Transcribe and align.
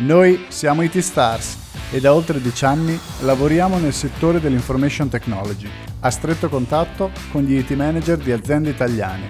Noi 0.00 0.46
siamo 0.48 0.80
IT 0.80 0.96
Stars 1.00 1.58
e 1.90 2.00
da 2.00 2.14
oltre 2.14 2.40
10 2.40 2.64
anni 2.64 2.98
lavoriamo 3.20 3.76
nel 3.76 3.92
settore 3.92 4.40
dell'information 4.40 5.10
technology, 5.10 5.68
a 6.00 6.08
stretto 6.08 6.48
contatto 6.48 7.10
con 7.30 7.42
gli 7.42 7.58
IT 7.58 7.72
manager 7.72 8.16
di 8.16 8.32
aziende 8.32 8.70
italiane. 8.70 9.28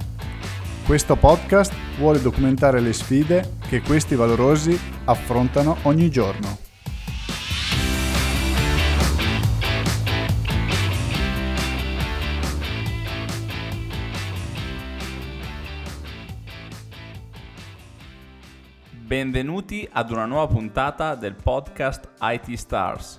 Questo 0.87 1.17
podcast 1.17 1.72
vuole 1.98 2.22
documentare 2.22 2.79
le 2.79 2.93
sfide 2.93 3.56
che 3.69 3.80
questi 3.80 4.14
valorosi 4.14 4.79
affrontano 5.06 5.79
ogni 5.83 6.09
giorno. 6.09 6.70
Benvenuti 19.10 19.88
ad 19.91 20.12
una 20.12 20.24
nuova 20.24 20.46
puntata 20.46 21.16
del 21.16 21.34
podcast 21.34 22.10
IT 22.20 22.52
Stars. 22.52 23.18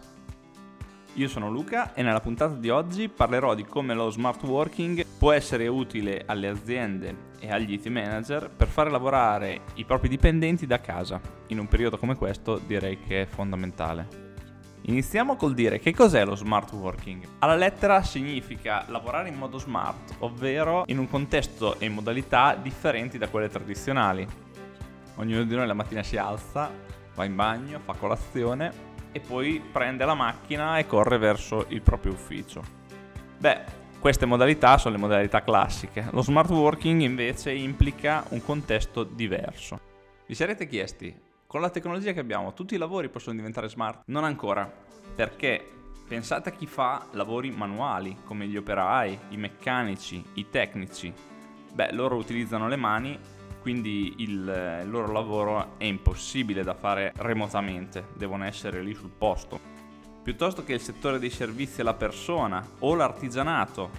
Io 1.16 1.28
sono 1.28 1.52
Luca 1.52 1.94
e 1.94 2.02
nella 2.02 2.22
puntata 2.22 2.54
di 2.54 2.70
oggi 2.70 3.10
parlerò 3.10 3.54
di 3.56 3.66
come 3.66 3.94
lo 3.94 4.10
smart 4.10 4.42
working 4.44 5.06
può 5.20 5.34
essere 5.34 5.68
utile 5.68 6.24
alle 6.28 6.48
aziende 6.48 7.34
e 7.42 7.52
agli 7.52 7.74
IT 7.74 7.88
manager 7.88 8.50
per 8.50 8.70
fare 8.70 8.90
lavorare 8.90 9.64
i 9.74 9.84
propri 9.84 10.08
dipendenti 10.08 10.66
da 10.66 10.80
casa. 10.80 11.20
In 11.48 11.60
un 11.60 11.68
periodo 11.68 11.98
come 11.98 12.16
questo 12.16 12.58
direi 12.66 12.98
che 12.98 13.24
è 13.24 13.26
fondamentale. 13.26 14.30
Iniziamo 14.84 15.36
col 15.36 15.54
dire 15.54 15.78
che 15.80 15.94
cos'è 15.94 16.24
lo 16.24 16.36
smart 16.36 16.72
working. 16.72 17.24
Alla 17.40 17.56
lettera 17.56 18.02
significa 18.02 18.86
lavorare 18.88 19.28
in 19.28 19.36
modo 19.36 19.60
smart, 19.60 20.16
ovvero 20.20 20.86
in 20.88 21.00
un 21.00 21.10
contesto 21.10 21.78
e 21.80 21.90
modalità 21.90 22.56
differenti 22.56 23.18
da 23.18 23.28
quelle 23.28 23.50
tradizionali. 23.50 24.26
Ognuno 25.22 25.44
di 25.44 25.56
noi 25.56 25.68
la 25.68 25.76
mattina 25.76 26.02
si 26.02 26.18
alza, 26.18 26.72
va 27.14 27.26
in 27.26 27.36
bagno, 27.36 27.80
fa 27.80 27.94
colazione 27.94 28.90
e 29.12 29.20
poi 29.20 29.62
prende 29.72 30.04
la 30.04 30.16
macchina 30.16 30.80
e 30.80 30.88
corre 30.88 31.20
verso 31.20 31.68
il 31.70 31.84
proprio 31.84 32.14
ufficio. 32.14 32.64
Beh, 33.38 33.62
queste 34.00 34.26
modalità 34.26 34.80
sono 34.80 34.96
le 34.96 35.00
modalità 35.00 35.44
classiche. 35.44 36.08
Lo 36.10 36.24
smart 36.24 36.50
working 36.50 37.02
invece 37.02 37.52
implica 37.52 38.26
un 38.30 38.44
contesto 38.44 39.04
diverso. 39.04 39.80
Vi 40.26 40.34
sarete 40.34 40.66
chiesti, 40.66 41.16
con 41.46 41.62
la 41.62 41.70
tecnologia 41.70 42.14
che 42.14 42.20
abbiamo, 42.20 42.56
tutti 42.56 42.74
i 42.74 42.80
lavori 42.80 43.08
possono 43.10 43.36
diventare 43.36 43.70
smart? 43.70 44.02
Non 44.06 44.24
ancora, 44.24 44.68
perché 45.14 45.64
pensate 46.08 46.50
a 46.50 46.54
chi 46.54 46.66
fa 46.66 47.06
lavori 47.12 47.52
manuali, 47.52 48.18
come 48.26 48.48
gli 48.48 48.58
operai, 48.58 49.20
i 49.30 49.38
meccanici, 49.38 50.24
i 50.34 50.50
tecnici. 50.50 51.14
Beh, 51.74 51.92
loro 51.92 52.16
utilizzano 52.16 52.68
le 52.68 52.76
mani 52.76 53.20
quindi 53.62 54.16
il, 54.18 54.82
il 54.84 54.90
loro 54.90 55.12
lavoro 55.12 55.78
è 55.78 55.84
impossibile 55.84 56.64
da 56.64 56.74
fare 56.74 57.14
remotamente, 57.18 58.08
devono 58.16 58.44
essere 58.44 58.82
lì 58.82 58.94
sul 58.94 59.12
posto. 59.16 59.60
Piuttosto 60.24 60.64
che 60.64 60.74
il 60.74 60.82
settore 60.82 61.20
dei 61.20 61.30
servizi 61.30 61.82
alla 61.82 61.94
persona 61.94 62.66
o 62.80 62.96
l'artigianato, 62.96 63.90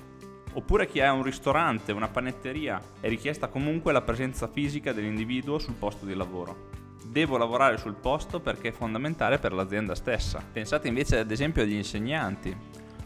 oppure 0.54 0.86
chi 0.86 1.00
ha 1.00 1.12
un 1.12 1.22
ristorante, 1.22 1.92
una 1.92 2.08
panetteria, 2.08 2.80
è 3.00 3.08
richiesta 3.08 3.48
comunque 3.48 3.92
la 3.92 4.02
presenza 4.02 4.48
fisica 4.48 4.92
dell'individuo 4.92 5.58
sul 5.58 5.74
posto 5.74 6.04
di 6.04 6.14
lavoro. 6.14 6.70
Devo 7.04 7.36
lavorare 7.36 7.76
sul 7.76 7.94
posto 7.94 8.40
perché 8.40 8.68
è 8.68 8.72
fondamentale 8.72 9.38
per 9.38 9.52
l'azienda 9.52 9.94
stessa. 9.94 10.42
Pensate 10.52 10.88
invece 10.88 11.18
ad 11.18 11.30
esempio 11.30 11.62
agli 11.62 11.74
insegnanti 11.74 12.56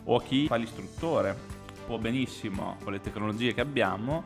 o 0.05 0.17
a 0.17 0.23
chi 0.23 0.47
fa 0.47 0.57
l'istruttore. 0.57 1.55
Può 1.87 1.99
benissimo, 1.99 2.77
con 2.83 2.93
le 2.93 3.01
tecnologie 3.01 3.55
che 3.55 3.61
abbiamo, 3.61 4.25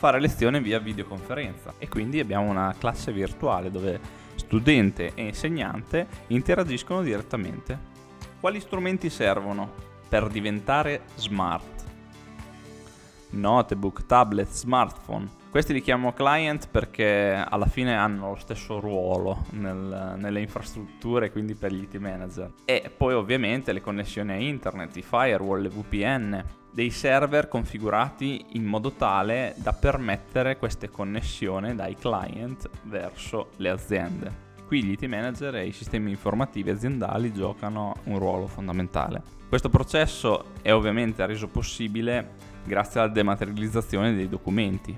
fare 0.00 0.18
lezione 0.18 0.62
via 0.62 0.78
videoconferenza 0.78 1.74
e 1.76 1.86
quindi 1.86 2.20
abbiamo 2.20 2.48
una 2.48 2.74
classe 2.78 3.12
virtuale 3.12 3.70
dove 3.70 4.00
studente 4.34 5.12
e 5.14 5.26
insegnante 5.26 6.06
interagiscono 6.28 7.02
direttamente. 7.02 7.78
Quali 8.40 8.60
strumenti 8.60 9.10
servono 9.10 9.70
per 10.08 10.28
diventare 10.28 11.02
smart? 11.16 11.84
Notebook, 13.32 14.06
tablet, 14.06 14.48
smartphone. 14.48 15.28
Questi 15.50 15.74
li 15.74 15.82
chiamo 15.82 16.14
client 16.14 16.68
perché 16.70 17.34
alla 17.34 17.66
fine 17.66 17.94
hanno 17.94 18.30
lo 18.30 18.36
stesso 18.36 18.80
ruolo 18.80 19.44
nel, 19.50 20.14
nelle 20.16 20.40
infrastrutture, 20.40 21.30
quindi 21.30 21.54
per 21.54 21.72
gli 21.72 21.82
IT 21.82 21.96
manager. 21.96 22.50
E 22.64 22.90
poi 22.96 23.12
ovviamente 23.12 23.74
le 23.74 23.82
connessioni 23.82 24.32
a 24.32 24.36
internet, 24.36 24.96
i 24.96 25.02
firewall, 25.02 25.60
le 25.60 25.68
VPN, 25.68 26.44
dei 26.72 26.90
server 26.90 27.48
configurati 27.48 28.44
in 28.52 28.64
modo 28.64 28.92
tale 28.92 29.54
da 29.58 29.72
permettere 29.72 30.56
queste 30.56 30.88
connessioni 30.88 31.74
dai 31.74 31.96
client 31.96 32.68
verso 32.84 33.50
le 33.56 33.70
aziende. 33.70 34.48
Qui 34.66 34.84
gli 34.84 34.92
IT 34.92 35.04
manager 35.06 35.56
e 35.56 35.66
i 35.66 35.72
sistemi 35.72 36.10
informativi 36.10 36.70
aziendali 36.70 37.32
giocano 37.32 37.94
un 38.04 38.18
ruolo 38.18 38.46
fondamentale. 38.46 39.20
Questo 39.48 39.68
processo 39.68 40.52
è 40.62 40.72
ovviamente 40.72 41.26
reso 41.26 41.48
possibile 41.48 42.34
grazie 42.64 43.00
alla 43.00 43.10
dematerializzazione 43.10 44.14
dei 44.14 44.28
documenti. 44.28 44.96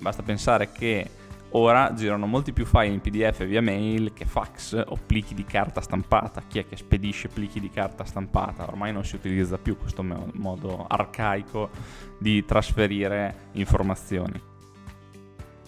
Basta 0.00 0.22
pensare 0.22 0.70
che 0.70 1.10
Ora 1.52 1.94
girano 1.94 2.26
molti 2.26 2.52
più 2.52 2.66
file 2.66 2.92
in 2.92 3.00
PDF 3.00 3.46
via 3.46 3.62
mail 3.62 4.12
che 4.12 4.26
fax 4.26 4.82
o 4.86 4.98
plichi 5.06 5.34
di 5.34 5.44
carta 5.44 5.80
stampata. 5.80 6.42
Chi 6.46 6.58
è 6.58 6.66
che 6.66 6.76
spedisce 6.76 7.28
plichi 7.28 7.58
di 7.58 7.70
carta 7.70 8.04
stampata? 8.04 8.68
Ormai 8.68 8.92
non 8.92 9.04
si 9.04 9.14
utilizza 9.14 9.56
più 9.56 9.78
questo 9.78 10.02
modo 10.02 10.86
arcaico 10.86 11.70
di 12.18 12.44
trasferire 12.44 13.48
informazioni. 13.52 14.38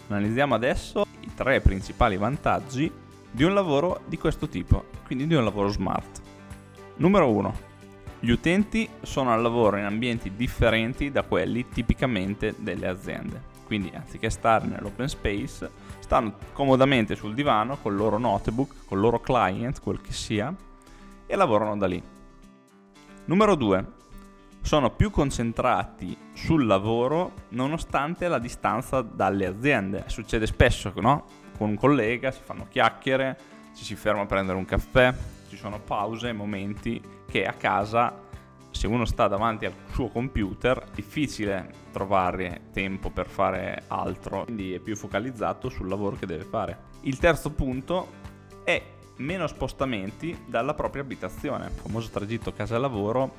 Analizziamo 0.09 0.53
adesso 0.53 1.05
i 1.21 1.31
tre 1.33 1.61
principali 1.61 2.15
vantaggi 2.15 2.91
di 3.31 3.43
un 3.43 3.53
lavoro 3.53 4.01
di 4.05 4.17
questo 4.17 4.47
tipo, 4.47 4.85
quindi 5.05 5.25
di 5.25 5.33
un 5.33 5.43
lavoro 5.43 5.69
smart. 5.69 6.21
Numero 6.97 7.31
1. 7.31 7.69
Gli 8.19 8.29
utenti 8.29 8.87
sono 9.01 9.33
al 9.33 9.41
lavoro 9.41 9.77
in 9.77 9.85
ambienti 9.85 10.35
differenti 10.35 11.09
da 11.09 11.23
quelli 11.23 11.69
tipicamente 11.69 12.53
delle 12.59 12.87
aziende. 12.87 13.49
Quindi 13.71 13.89
anziché 13.95 14.29
stare 14.29 14.67
nell'open 14.67 15.07
space, 15.07 15.71
stanno 15.99 16.35
comodamente 16.51 17.15
sul 17.15 17.33
divano 17.33 17.77
col 17.77 17.95
loro 17.95 18.17
notebook, 18.17 18.83
col 18.85 18.99
loro 18.99 19.21
client, 19.21 19.79
quel 19.79 20.01
che 20.01 20.11
sia, 20.11 20.53
e 21.25 21.35
lavorano 21.37 21.77
da 21.77 21.87
lì. 21.87 22.03
Numero 23.23 23.55
2. 23.55 23.85
Sono 24.59 24.89
più 24.89 25.09
concentrati 25.09 26.17
sul 26.33 26.65
lavoro 26.65 27.45
nonostante 27.51 28.27
la 28.27 28.39
distanza 28.39 28.99
dalle 28.99 29.45
aziende. 29.45 30.03
Succede 30.07 30.47
spesso, 30.47 30.91
no? 30.97 31.23
Con 31.57 31.69
un 31.69 31.77
collega 31.77 32.29
si 32.31 32.41
fanno 32.43 32.67
chiacchiere, 32.67 33.39
ci 33.73 33.85
si 33.85 33.95
ferma 33.95 34.23
a 34.23 34.25
prendere 34.25 34.57
un 34.57 34.65
caffè, 34.65 35.15
ci 35.47 35.55
sono 35.55 35.79
pause, 35.79 36.33
momenti 36.33 37.01
che 37.25 37.45
a 37.45 37.53
casa 37.53 38.13
se 38.71 38.87
uno 38.87 39.05
sta 39.05 39.27
davanti 39.27 39.65
al 39.65 39.73
suo 39.91 40.07
computer 40.07 40.83
è 40.83 40.87
difficile 40.93 41.71
trovare 41.91 42.69
tempo 42.71 43.09
per 43.09 43.27
fare 43.27 43.83
altro, 43.87 44.45
quindi 44.45 44.73
è 44.73 44.79
più 44.79 44.95
focalizzato 44.95 45.69
sul 45.69 45.87
lavoro 45.87 46.15
che 46.17 46.25
deve 46.25 46.43
fare. 46.43 46.89
Il 47.01 47.17
terzo 47.17 47.51
punto 47.51 48.07
è 48.63 48.81
meno 49.17 49.47
spostamenti 49.47 50.45
dalla 50.47 50.73
propria 50.73 51.03
abitazione. 51.03 51.65
Il 51.65 51.71
famoso 51.71 52.09
tragitto 52.09 52.53
casa-lavoro 52.53 53.35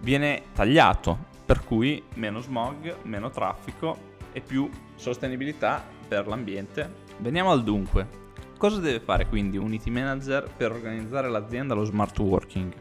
viene 0.00 0.44
tagliato, 0.52 1.16
per 1.44 1.64
cui 1.64 2.02
meno 2.14 2.40
smog, 2.40 2.96
meno 3.02 3.30
traffico 3.30 4.14
e 4.32 4.40
più 4.40 4.68
sostenibilità 4.94 5.82
per 6.06 6.26
l'ambiente. 6.26 7.04
Veniamo 7.18 7.50
al 7.50 7.62
dunque. 7.62 8.24
Cosa 8.58 8.80
deve 8.80 9.00
fare 9.00 9.26
quindi 9.26 9.56
un 9.56 9.72
IT 9.72 9.86
manager 9.86 10.48
per 10.54 10.72
organizzare 10.72 11.28
l'azienda 11.28 11.74
allo 11.74 11.84
smart 11.84 12.18
working? 12.18 12.72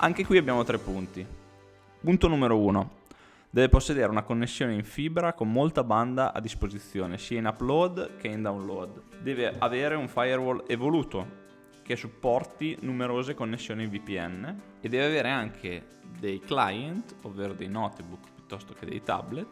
Anche 0.00 0.24
qui 0.24 0.38
abbiamo 0.38 0.62
tre 0.62 0.78
punti. 0.78 1.26
Punto 2.00 2.28
numero 2.28 2.56
uno. 2.56 2.98
Deve 3.50 3.68
possedere 3.68 4.08
una 4.08 4.22
connessione 4.22 4.72
in 4.74 4.84
fibra 4.84 5.32
con 5.32 5.50
molta 5.50 5.82
banda 5.82 6.32
a 6.32 6.40
disposizione, 6.40 7.18
sia 7.18 7.40
in 7.40 7.46
upload 7.46 8.14
che 8.16 8.28
in 8.28 8.42
download. 8.42 9.02
Deve 9.20 9.56
avere 9.58 9.96
un 9.96 10.06
firewall 10.06 10.62
evoluto 10.68 11.46
che 11.82 11.96
supporti 11.96 12.76
numerose 12.82 13.34
connessioni 13.34 13.88
VPN 13.88 14.60
e 14.80 14.88
deve 14.88 15.06
avere 15.06 15.30
anche 15.30 15.84
dei 16.16 16.38
client, 16.38 17.16
ovvero 17.22 17.52
dei 17.52 17.68
notebook 17.68 18.28
piuttosto 18.32 18.74
che 18.74 18.86
dei 18.86 19.02
tablet, 19.02 19.48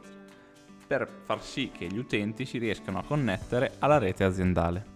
per 0.86 1.08
far 1.24 1.42
sì 1.42 1.72
che 1.72 1.88
gli 1.88 1.98
utenti 1.98 2.44
si 2.44 2.58
riescano 2.58 3.00
a 3.00 3.04
connettere 3.04 3.72
alla 3.80 3.98
rete 3.98 4.22
aziendale. 4.22 4.94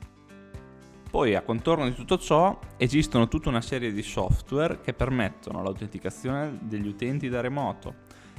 Poi 1.10 1.34
a 1.34 1.42
contorno 1.42 1.88
di 1.88 1.94
tutto 1.94 2.18
ciò 2.18 2.56
esistono 2.76 3.26
tutta 3.26 3.48
una 3.48 3.60
serie 3.60 3.92
di 3.92 4.02
software 4.02 4.80
che 4.80 4.92
permettono 4.92 5.60
l'autenticazione 5.60 6.56
degli 6.60 6.86
utenti 6.86 7.28
da 7.28 7.40
remoto, 7.40 7.94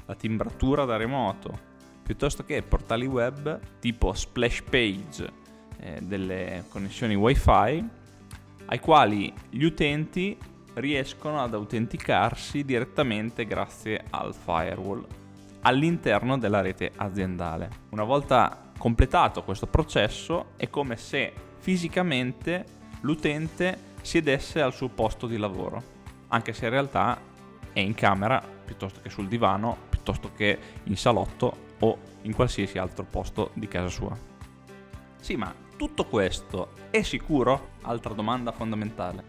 la 0.05 0.15
timbratura 0.15 0.85
da 0.85 0.95
remoto, 0.95 1.51
piuttosto 2.01 2.45
che 2.45 2.63
portali 2.63 3.05
web 3.05 3.59
tipo 3.79 4.13
splash 4.13 4.61
page 4.61 5.29
eh, 5.79 5.99
delle 6.01 6.63
connessioni 6.69 7.13
wifi 7.13 7.85
ai 8.65 8.79
quali 8.79 9.33
gli 9.49 9.63
utenti 9.63 10.37
riescono 10.75 11.41
ad 11.41 11.53
autenticarsi 11.53 12.63
direttamente 12.63 13.45
grazie 13.45 14.05
al 14.11 14.33
firewall 14.33 15.05
all'interno 15.63 16.37
della 16.37 16.61
rete 16.61 16.91
aziendale. 16.95 17.69
Una 17.89 18.05
volta 18.05 18.71
completato 18.77 19.43
questo 19.43 19.67
processo 19.67 20.51
è 20.55 20.69
come 20.69 20.95
se 20.95 21.49
fisicamente 21.61 22.65
l'utente 23.01 23.89
siedesse 24.01 24.61
al 24.61 24.73
suo 24.73 24.89
posto 24.89 25.27
di 25.27 25.37
lavoro, 25.37 25.83
anche 26.29 26.53
se 26.53 26.65
in 26.65 26.71
realtà 26.71 27.19
è 27.71 27.79
in 27.79 27.93
camera 27.93 28.41
piuttosto 28.65 28.99
che 28.99 29.11
sul 29.11 29.27
divano, 29.27 29.77
piuttosto 29.89 30.31
che 30.35 30.57
in 30.85 30.97
salotto 30.97 31.69
o 31.79 31.97
in 32.23 32.33
qualsiasi 32.33 32.79
altro 32.79 33.05
posto 33.05 33.51
di 33.53 33.67
casa 33.67 33.89
sua. 33.89 34.17
Sì, 35.19 35.35
ma 35.35 35.53
tutto 35.77 36.05
questo 36.05 36.73
è 36.89 37.03
sicuro? 37.03 37.73
Altra 37.83 38.13
domanda 38.13 38.51
fondamentale. 38.51 39.23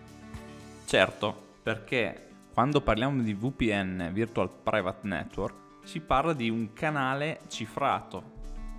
Certo, 0.87 1.57
perché 1.63 2.29
quando 2.55 2.81
parliamo 2.81 3.21
di 3.21 3.35
VPN, 3.35 4.09
Virtual 4.11 4.51
Private 4.51 5.07
Network, 5.07 5.55
si 5.85 6.01
parla 6.01 6.33
di 6.33 6.49
un 6.49 6.73
canale 6.73 7.41
cifrato, 7.49 8.23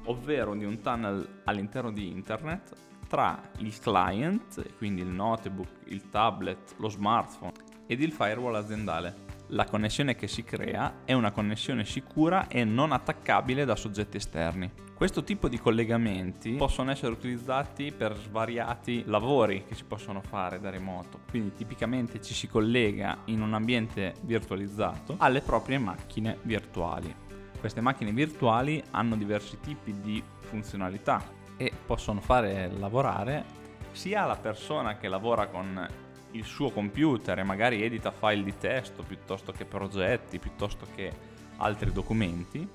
ovvero 0.05 0.55
di 0.55 0.65
un 0.65 0.81
tunnel 0.81 1.41
all'interno 1.43 1.91
di 1.91 2.07
internet 2.07 2.81
tra 3.13 3.39
il 3.59 3.77
client, 3.77 4.75
quindi 4.77 5.01
il 5.01 5.07
notebook, 5.07 5.67
il 5.89 6.09
tablet, 6.09 6.73
lo 6.77 6.89
smartphone, 6.89 7.51
ed 7.85 8.01
il 8.01 8.11
firewall 8.11 8.55
aziendale. 8.55 9.25
La 9.49 9.65
connessione 9.65 10.15
che 10.15 10.27
si 10.27 10.43
crea 10.43 11.01
è 11.05 11.13
una 11.13 11.29
connessione 11.29 11.85
sicura 11.85 12.47
e 12.47 12.63
non 12.63 12.91
attaccabile 12.91 13.65
da 13.65 13.75
soggetti 13.75 14.17
esterni. 14.17 14.71
Questo 14.95 15.23
tipo 15.23 15.47
di 15.47 15.59
collegamenti 15.59 16.53
possono 16.53 16.89
essere 16.89 17.11
utilizzati 17.11 17.93
per 17.95 18.17
svariati 18.17 19.03
lavori 19.05 19.63
che 19.67 19.75
si 19.75 19.83
possono 19.83 20.21
fare 20.21 20.59
da 20.59 20.71
remoto. 20.71 21.19
Quindi 21.29 21.53
tipicamente 21.53 22.19
ci 22.19 22.33
si 22.33 22.47
collega 22.47 23.19
in 23.25 23.43
un 23.43 23.53
ambiente 23.53 24.15
virtualizzato 24.21 25.17
alle 25.19 25.41
proprie 25.41 25.77
macchine 25.77 26.39
virtuali. 26.41 27.13
Queste 27.59 27.79
macchine 27.79 28.11
virtuali 28.11 28.83
hanno 28.89 29.15
diversi 29.15 29.59
tipi 29.59 30.01
di 30.01 30.23
funzionalità 30.39 31.41
e 31.57 31.71
possono 31.85 32.21
fare 32.21 32.69
lavorare. 32.77 33.61
Sia 33.91 34.25
la 34.25 34.35
persona 34.35 34.97
che 34.97 35.07
lavora 35.07 35.47
con 35.47 35.87
il 36.31 36.43
suo 36.43 36.71
computer 36.71 37.39
e 37.39 37.43
magari 37.43 37.83
edita 37.83 38.11
file 38.11 38.43
di 38.43 38.57
testo 38.57 39.03
piuttosto 39.03 39.51
che 39.51 39.65
progetti, 39.65 40.39
piuttosto 40.39 40.87
che 40.95 41.11
altri 41.57 41.91
documenti, 41.91 42.67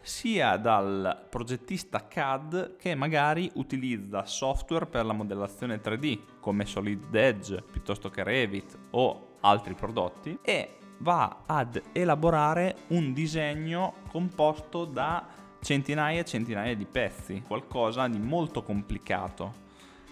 sia 0.00 0.56
dal 0.56 1.26
progettista 1.28 2.06
CAD 2.06 2.76
che 2.76 2.94
magari 2.94 3.50
utilizza 3.54 4.24
software 4.24 4.86
per 4.86 5.04
la 5.04 5.12
modellazione 5.12 5.80
3D 5.80 6.38
come 6.40 6.64
Solid 6.64 7.14
Edge 7.14 7.62
piuttosto 7.62 8.08
che 8.08 8.22
Revit 8.22 8.78
o 8.90 9.36
altri 9.40 9.74
prodotti 9.74 10.38
e 10.42 10.76
va 10.98 11.42
ad 11.46 11.80
elaborare 11.92 12.76
un 12.88 13.12
disegno 13.12 13.94
composto 14.08 14.84
da 14.84 15.26
centinaia 15.60 16.20
e 16.20 16.24
centinaia 16.24 16.74
di 16.74 16.86
pezzi, 16.86 17.42
qualcosa 17.46 18.08
di 18.08 18.18
molto 18.18 18.62
complicato 18.62 19.68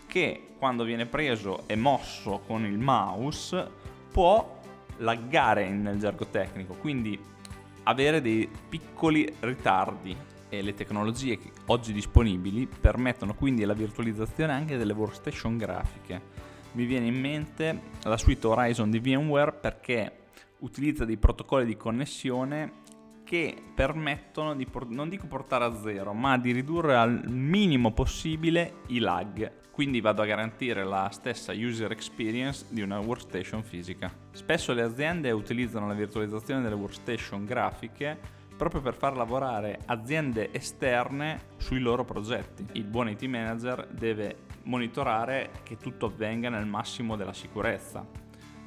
che 0.07 0.55
quando 0.59 0.85
viene 0.85 1.07
preso 1.07 1.65
e 1.67 1.77
mosso 1.77 2.41
con 2.47 2.65
il 2.65 2.79
mouse 2.79 3.69
può 4.11 4.59
laggare 4.99 5.69
nel 5.71 5.99
gergo 5.99 6.27
tecnico, 6.27 6.75
quindi 6.75 7.19
avere 7.85 8.21
dei 8.21 8.49
piccoli 8.69 9.33
ritardi 9.41 10.17
e 10.49 10.63
le 10.63 10.75
tecnologie 10.75 11.39
oggi 11.67 11.93
disponibili 11.93 12.67
permettono 12.67 13.35
quindi 13.35 13.65
la 13.65 13.75
virtualizzazione 13.75 14.53
anche 14.53 14.77
delle 14.77 14.95
workstation 14.95 15.57
grafiche. 15.57 16.47
Mi 16.73 16.85
viene 16.85 17.07
in 17.07 17.21
mente 17.21 17.81
la 18.03 18.17
suite 18.17 18.47
Horizon 18.47 18.91
di 18.91 18.99
VMware 18.99 19.53
perché 19.53 20.13
utilizza 20.59 21.05
dei 21.05 21.17
protocolli 21.17 21.67
di 21.67 21.77
connessione 21.77 22.87
che 23.29 23.55
permettono 23.75 24.55
di, 24.55 24.67
non 24.89 25.11
dico 25.11 25.27
portare 25.27 25.67
a 25.67 25.79
zero, 25.83 26.15
ma 26.15 26.39
di 26.39 26.51
ridurre 26.51 26.97
al 26.97 27.29
minimo 27.29 27.93
possibile 27.93 28.77
i 28.87 29.01
lag. 29.01 29.67
Quindi 29.71 30.01
vado 30.01 30.23
a 30.23 30.25
garantire 30.25 30.83
la 30.83 31.11
stessa 31.13 31.53
user 31.53 31.91
experience 31.91 32.65
di 32.71 32.81
una 32.81 32.99
workstation 32.99 33.63
fisica. 33.63 34.11
Spesso 34.33 34.73
le 34.73 34.81
aziende 34.81 35.31
utilizzano 35.31 35.87
la 35.87 35.93
virtualizzazione 35.93 36.63
delle 36.63 36.75
workstation 36.75 37.45
grafiche 37.45 38.19
proprio 38.57 38.81
per 38.81 38.95
far 38.95 39.15
lavorare 39.15 39.81
aziende 39.85 40.51
esterne 40.51 41.49
sui 41.59 41.81
loro 41.81 42.07
progetti. 42.07 42.65
Il 42.73 42.85
buon 42.85 43.11
IT 43.11 43.25
manager 43.25 43.89
deve 43.89 44.37
monitorare 44.63 45.51
che 45.65 45.77
tutto 45.77 46.07
avvenga 46.07 46.49
nel 46.49 46.65
massimo 46.65 47.15
della 47.15 47.35
sicurezza, 47.35 48.07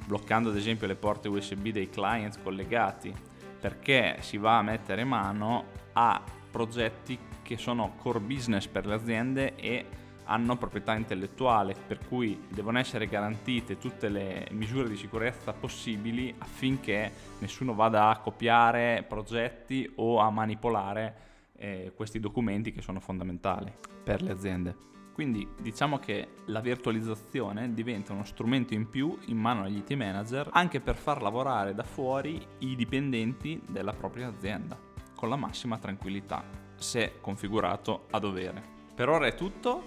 bloccando 0.06 0.50
ad 0.50 0.56
esempio 0.56 0.86
le 0.86 0.94
porte 0.94 1.26
USB 1.26 1.70
dei 1.70 1.90
client 1.90 2.40
collegati, 2.44 3.30
perché 3.62 4.16
si 4.22 4.38
va 4.38 4.58
a 4.58 4.62
mettere 4.62 5.04
mano 5.04 5.66
a 5.92 6.20
progetti 6.50 7.16
che 7.42 7.56
sono 7.56 7.94
core 7.96 8.18
business 8.18 8.66
per 8.66 8.86
le 8.86 8.94
aziende 8.94 9.54
e 9.54 9.86
hanno 10.24 10.56
proprietà 10.56 10.96
intellettuale, 10.96 11.76
per 11.86 12.00
cui 12.08 12.42
devono 12.48 12.80
essere 12.80 13.06
garantite 13.06 13.78
tutte 13.78 14.08
le 14.08 14.48
misure 14.50 14.88
di 14.88 14.96
sicurezza 14.96 15.52
possibili 15.52 16.34
affinché 16.38 17.12
nessuno 17.38 17.72
vada 17.72 18.08
a 18.08 18.18
copiare 18.18 19.04
progetti 19.06 19.88
o 19.94 20.18
a 20.18 20.28
manipolare 20.30 21.14
eh, 21.56 21.92
questi 21.94 22.18
documenti 22.18 22.72
che 22.72 22.82
sono 22.82 22.98
fondamentali 22.98 23.72
per 24.02 24.22
le 24.22 24.32
aziende. 24.32 24.76
Quindi 25.12 25.46
diciamo 25.60 25.98
che 25.98 26.28
la 26.46 26.60
virtualizzazione 26.60 27.74
diventa 27.74 28.12
uno 28.12 28.24
strumento 28.24 28.74
in 28.74 28.88
più 28.88 29.16
in 29.26 29.36
mano 29.36 29.62
agli 29.62 29.76
IT 29.76 29.92
manager 29.92 30.48
anche 30.52 30.80
per 30.80 30.96
far 30.96 31.20
lavorare 31.20 31.74
da 31.74 31.82
fuori 31.82 32.44
i 32.58 32.74
dipendenti 32.74 33.60
della 33.68 33.92
propria 33.92 34.28
azienda 34.28 34.78
con 35.14 35.28
la 35.28 35.36
massima 35.36 35.78
tranquillità, 35.78 36.42
se 36.76 37.18
configurato 37.20 38.06
a 38.10 38.18
dovere. 38.18 38.60
Per 38.94 39.08
ora 39.08 39.26
è 39.26 39.34
tutto, 39.34 39.82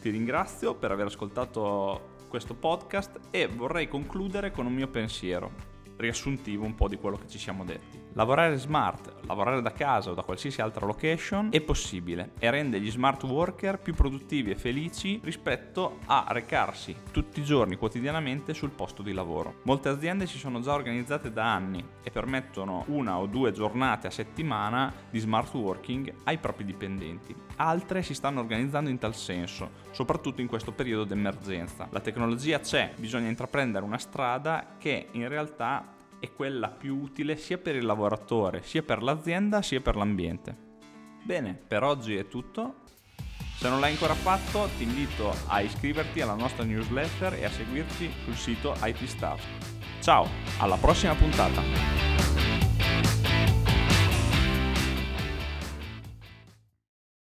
ti 0.00 0.10
ringrazio 0.10 0.74
per 0.74 0.92
aver 0.92 1.06
ascoltato 1.06 2.16
questo 2.28 2.54
podcast 2.54 3.20
e 3.30 3.46
vorrei 3.48 3.88
concludere 3.88 4.50
con 4.50 4.66
un 4.66 4.72
mio 4.72 4.88
pensiero 4.88 5.77
riassuntivo 5.98 6.64
un 6.64 6.74
po' 6.74 6.88
di 6.88 6.96
quello 6.96 7.16
che 7.16 7.28
ci 7.28 7.38
siamo 7.38 7.64
detti. 7.64 8.06
Lavorare 8.14 8.56
smart, 8.56 9.14
lavorare 9.26 9.62
da 9.62 9.72
casa 9.72 10.10
o 10.10 10.14
da 10.14 10.22
qualsiasi 10.22 10.60
altra 10.60 10.86
location 10.86 11.48
è 11.52 11.60
possibile 11.60 12.30
e 12.38 12.50
rende 12.50 12.80
gli 12.80 12.90
smart 12.90 13.22
worker 13.24 13.78
più 13.78 13.94
produttivi 13.94 14.50
e 14.50 14.56
felici 14.56 15.20
rispetto 15.22 15.98
a 16.06 16.26
recarsi 16.30 16.96
tutti 17.12 17.40
i 17.40 17.44
giorni 17.44 17.76
quotidianamente 17.76 18.54
sul 18.54 18.70
posto 18.70 19.02
di 19.02 19.12
lavoro. 19.12 19.60
Molte 19.64 19.88
aziende 19.88 20.26
si 20.26 20.38
sono 20.38 20.60
già 20.60 20.72
organizzate 20.72 21.32
da 21.32 21.54
anni 21.54 21.84
e 22.02 22.10
permettono 22.10 22.84
una 22.88 23.18
o 23.18 23.26
due 23.26 23.52
giornate 23.52 24.06
a 24.06 24.10
settimana 24.10 24.92
di 25.10 25.18
smart 25.18 25.52
working 25.54 26.12
ai 26.24 26.38
propri 26.38 26.64
dipendenti. 26.64 27.34
Altre 27.56 28.02
si 28.02 28.14
stanno 28.14 28.40
organizzando 28.40 28.90
in 28.90 28.98
tal 28.98 29.14
senso, 29.14 29.70
soprattutto 29.90 30.40
in 30.40 30.46
questo 30.46 30.72
periodo 30.72 31.04
d'emergenza. 31.04 31.88
La 31.90 32.00
tecnologia 32.00 32.58
c'è, 32.60 32.94
bisogna 32.96 33.28
intraprendere 33.28 33.84
una 33.84 33.98
strada 33.98 34.76
che 34.78 35.08
in 35.12 35.28
realtà 35.28 35.87
è 36.20 36.32
quella 36.32 36.68
più 36.68 36.96
utile 36.96 37.36
sia 37.36 37.58
per 37.58 37.76
il 37.76 37.84
lavoratore, 37.84 38.62
sia 38.62 38.82
per 38.82 39.02
l'azienda, 39.02 39.62
sia 39.62 39.80
per 39.80 39.96
l'ambiente. 39.96 40.56
Bene, 41.22 41.54
per 41.54 41.82
oggi 41.82 42.16
è 42.16 42.26
tutto. 42.28 42.86
Se 43.56 43.68
non 43.68 43.80
l'hai 43.80 43.92
ancora 43.92 44.14
fatto, 44.14 44.68
ti 44.76 44.84
invito 44.84 45.34
a 45.46 45.60
iscriverti 45.60 46.20
alla 46.20 46.34
nostra 46.34 46.64
newsletter 46.64 47.34
e 47.34 47.44
a 47.44 47.50
seguirci 47.50 48.10
sul 48.24 48.36
sito 48.36 48.74
IT 48.82 49.04
Staff. 49.04 49.44
Ciao, 50.00 50.28
alla 50.58 50.76
prossima 50.76 51.14
puntata! 51.14 52.07